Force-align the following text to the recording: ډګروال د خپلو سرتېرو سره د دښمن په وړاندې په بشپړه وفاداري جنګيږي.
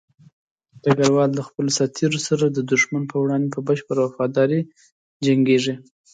ډګروال 0.83 1.29
د 1.35 1.39
خپلو 1.47 1.69
سرتېرو 1.77 2.19
سره 2.27 2.45
د 2.49 2.59
دښمن 2.71 3.03
په 3.11 3.17
وړاندې 3.23 3.47
په 3.55 3.59
بشپړه 3.67 3.99
وفاداري 4.03 4.61
جنګيږي. 5.25 5.73